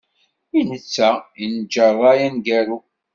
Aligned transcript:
I 0.57 0.59
netta 0.69 1.09
i 1.43 1.45
neǧǧa 1.51 1.87
rray 1.93 2.19
aneggaru. 2.27 2.77